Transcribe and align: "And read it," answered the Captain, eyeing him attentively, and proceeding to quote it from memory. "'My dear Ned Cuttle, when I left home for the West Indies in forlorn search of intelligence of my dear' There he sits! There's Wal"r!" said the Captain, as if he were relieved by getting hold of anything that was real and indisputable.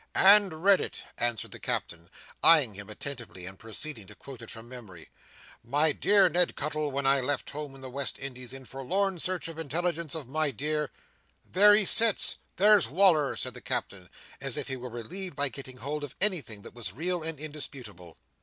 "And 0.15 0.63
read 0.63 0.81
it," 0.81 1.03
answered 1.19 1.51
the 1.51 1.59
Captain, 1.59 2.09
eyeing 2.41 2.73
him 2.73 2.89
attentively, 2.89 3.45
and 3.45 3.59
proceeding 3.59 4.07
to 4.07 4.15
quote 4.15 4.41
it 4.41 4.49
from 4.49 4.67
memory. 4.67 5.11
"'My 5.63 5.91
dear 5.91 6.27
Ned 6.27 6.55
Cuttle, 6.55 6.91
when 6.91 7.05
I 7.05 7.21
left 7.21 7.51
home 7.51 7.73
for 7.75 7.77
the 7.77 7.89
West 7.91 8.17
Indies 8.17 8.51
in 8.51 8.65
forlorn 8.65 9.19
search 9.19 9.47
of 9.47 9.59
intelligence 9.59 10.15
of 10.15 10.27
my 10.27 10.49
dear' 10.49 10.89
There 11.53 11.75
he 11.75 11.85
sits! 11.85 12.37
There's 12.55 12.87
Wal"r!" 12.87 13.37
said 13.37 13.53
the 13.53 13.61
Captain, 13.61 14.09
as 14.41 14.57
if 14.57 14.69
he 14.69 14.75
were 14.75 14.89
relieved 14.89 15.35
by 15.35 15.49
getting 15.49 15.77
hold 15.77 16.03
of 16.03 16.15
anything 16.19 16.63
that 16.63 16.73
was 16.73 16.93
real 16.93 17.21
and 17.21 17.39
indisputable. 17.39 18.17